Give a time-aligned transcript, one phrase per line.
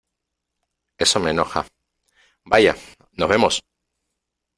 [0.97, 1.67] eso me enoja...¡
[2.43, 2.75] vaya,
[3.13, 3.63] nos vemos!...